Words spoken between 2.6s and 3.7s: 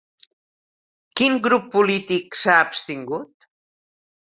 abstingut?